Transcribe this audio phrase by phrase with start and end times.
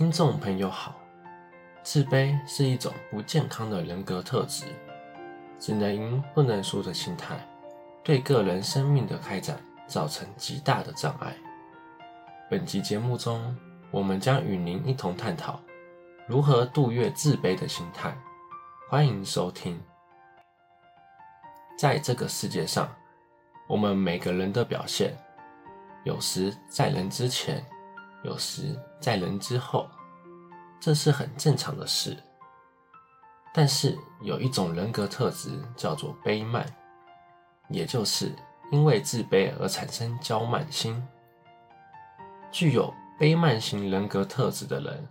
[0.00, 0.96] 听众朋友好，
[1.82, 4.64] 自卑是一种不健康的人格特质，
[5.58, 7.38] 只能赢不能输的心态，
[8.02, 11.36] 对个人生命的开展造成极大的障碍。
[12.48, 13.54] 本集节目中，
[13.90, 15.60] 我们将与您一同探讨
[16.26, 18.16] 如何度越自卑的心态。
[18.88, 19.78] 欢迎收听。
[21.78, 22.90] 在这个世界上，
[23.68, 25.14] 我们每个人的表现，
[26.04, 27.62] 有时在人之前。
[28.22, 29.88] 有时在人之后，
[30.80, 32.16] 这是很正常的事。
[33.52, 36.64] 但是有一种人格特质叫做卑慢，
[37.68, 38.32] 也就是
[38.70, 41.02] 因为自卑而产生骄慢心。
[42.52, 45.08] 具有卑慢型人格特质的人，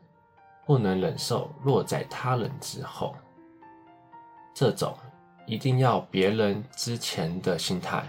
[0.65, 3.15] 不能忍受落在他人之后。
[4.53, 4.98] 这种
[5.45, 8.05] 一定要别人之前的心态，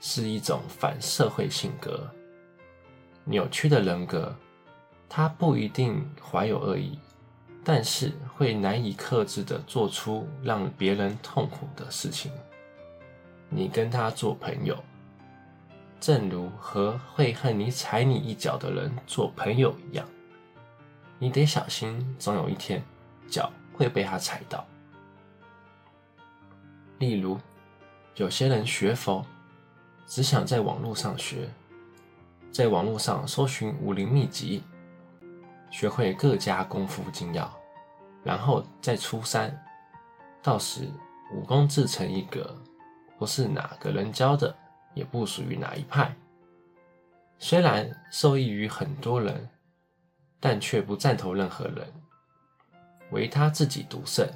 [0.00, 2.08] 是一种反社会性格。
[3.30, 4.34] 扭曲的人格，
[5.06, 6.98] 他不一定怀有恶意，
[7.62, 12.32] 但是会难以克制地做出让别人痛苦的事情。
[13.50, 14.82] 你跟他做朋友，
[16.00, 20.08] 正如和会恨你踩你一脚的人做朋友一样，
[21.18, 22.82] 你得小心，总有一天
[23.28, 24.66] 脚会被他踩到。
[26.98, 27.38] 例如，
[28.16, 29.22] 有些人学佛，
[30.06, 31.50] 只想在网络上学。
[32.58, 34.64] 在网络上搜寻武林秘籍，
[35.70, 37.48] 学会各家功夫精要，
[38.24, 39.56] 然后再出山。
[40.42, 40.90] 到时
[41.32, 42.52] 武功自成一格，
[43.16, 44.52] 不是哪个人教的，
[44.92, 46.12] 也不属于哪一派。
[47.38, 49.48] 虽然受益于很多人，
[50.40, 51.86] 但却不赞同任何人，
[53.12, 54.28] 唯他自己独胜。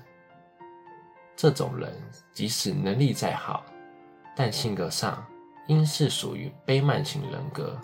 [1.35, 1.93] 这种人
[2.33, 3.67] 即使能力再好，
[4.37, 5.27] 但性格上
[5.67, 7.77] 应是属于卑慢型人格。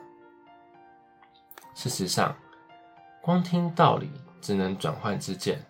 [1.78, 2.34] 事实上，
[3.22, 5.64] 光听道理只能转换之见，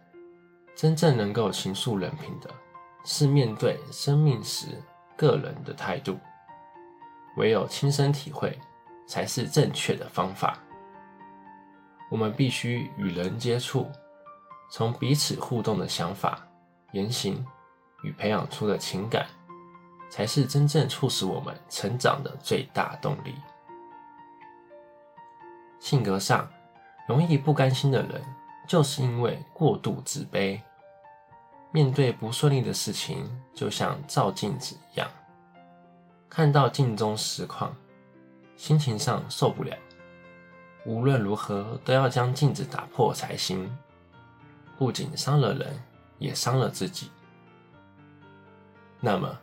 [0.75, 2.48] 真正能够形塑人品的，
[3.05, 4.68] 是面对生命时
[5.18, 6.18] 个人的态度。
[7.36, 8.58] 唯有亲身体会，
[9.07, 10.58] 才是正确的方法。
[12.11, 13.86] 我们必须与人接触，
[14.70, 16.41] 从彼此互动的想法、
[16.92, 17.45] 言行
[18.02, 19.27] 与培养出的情感，
[20.08, 23.35] 才是真正促使我们成长的最大动力。
[25.80, 26.48] 性格上
[27.06, 28.22] 容易不甘心的人，
[28.66, 30.61] 就是因为过度自卑。
[31.70, 35.08] 面对不顺利的事情，就像照镜子一样，
[36.28, 37.77] 看到镜中实况，
[38.56, 39.77] 心情上受不了，
[40.86, 43.70] 无论如何都要将镜子打破才行。
[44.78, 45.78] 不仅伤了人，
[46.18, 47.11] 也伤了自己。
[49.00, 49.38] 那么，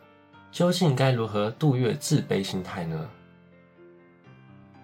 [0.50, 3.08] 究竟该如何度越自卑心态呢？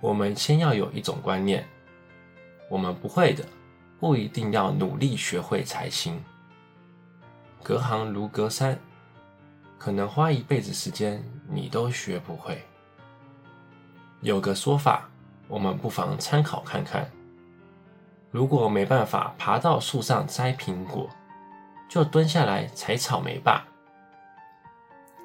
[0.03, 1.65] 我们先要有一种观念，
[2.69, 3.47] 我们不会的，
[4.01, 6.21] 不一定要努力学会才行。
[7.63, 8.77] 隔行如隔山，
[9.79, 12.61] 可能花一辈子时间，你都学不会。
[14.23, 15.09] 有个说法，
[15.47, 17.09] 我们不妨参考看看：
[18.33, 21.09] 如果没办法爬到树上摘苹果，
[21.89, 23.69] 就蹲下来采草莓吧。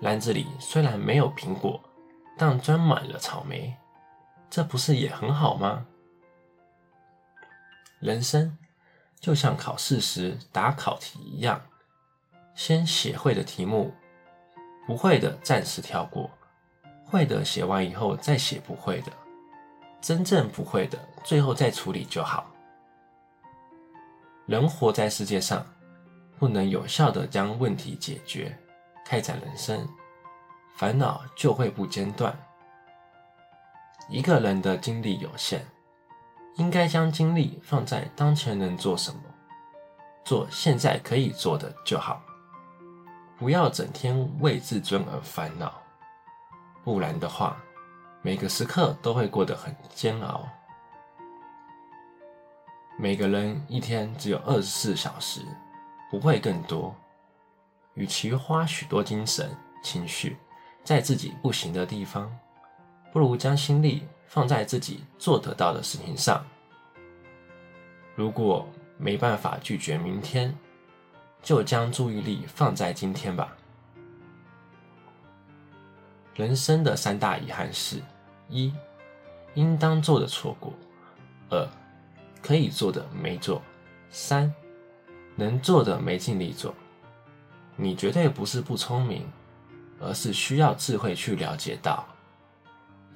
[0.01, 1.81] 篮子里虽然没有苹果，
[2.37, 3.75] 但装满了草莓。
[4.49, 5.85] 这不是也很好吗？
[7.99, 8.57] 人生
[9.19, 11.61] 就像考试时答考题一样，
[12.55, 13.93] 先写会的题目，
[14.85, 16.29] 不会的暂时跳过，
[17.03, 19.11] 会的写完以后再写不会的，
[19.99, 22.49] 真正不会的最后再处理就好。
[24.45, 25.65] 人活在世界上，
[26.39, 28.57] 不能有效的将问题解决，
[29.03, 29.87] 开展人生，
[30.75, 32.33] 烦恼就会不间断。
[34.09, 35.59] 一个人的精力有限，
[36.55, 39.19] 应该将精力放在当前能做什么，
[40.23, 42.21] 做现在可以做的就好，
[43.37, 45.73] 不要整天为自尊而烦恼，
[46.85, 47.61] 不然的话，
[48.21, 50.47] 每个时刻都会过得很煎熬。
[52.97, 55.41] 每个人一天只有二十四小时，
[56.09, 56.95] 不会更多，
[57.93, 59.53] 与其花许多精神、
[59.83, 60.37] 情绪
[60.85, 62.33] 在自己不行的地方。
[63.11, 66.45] 不如将心力放在自己做得到的事情上。
[68.15, 68.67] 如果
[68.97, 70.55] 没办法拒绝明天，
[71.41, 73.55] 就将注意力放在今天吧。
[76.33, 78.01] 人生的三大遗憾是：
[78.49, 78.73] 一、
[79.55, 80.71] 应当做的错过；
[81.49, 81.67] 二、
[82.41, 83.61] 可以做的没做；
[84.09, 84.53] 三、
[85.35, 86.73] 能做的没尽力做。
[87.75, 89.27] 你绝对不是不聪明，
[89.99, 92.05] 而是需要智慧去了解到。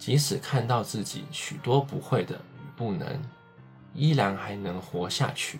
[0.02, 3.22] 即使看到自己许多不会的与不能，
[3.94, 5.60] 依然还能活下去，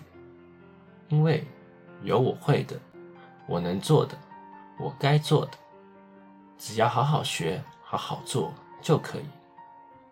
[1.08, 1.46] 因为
[2.02, 2.76] 有我会的，
[3.46, 4.18] 我能做的，
[4.80, 5.52] 我该做的，
[6.58, 8.52] 只要好好学，好好做
[8.82, 9.24] 就可以。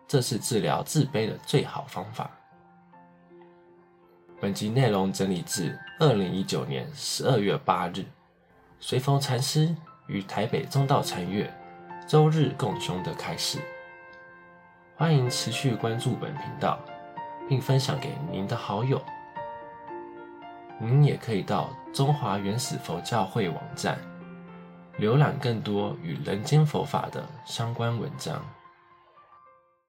[0.07, 2.31] 这是治疗自卑的最好方法。
[4.39, 8.05] 本集内容整理自二零一九年十二月八日，
[8.79, 9.75] 随风禅师
[10.07, 11.53] 与台北中道禅院
[12.07, 13.59] 周日共修的开始。
[15.01, 16.77] 欢迎持续关注本频道，
[17.49, 19.01] 并分享给您的好友。
[20.77, 23.97] 您也可以到中华原始佛教会网站
[24.99, 28.45] 浏览更多与人间佛法的相关文章。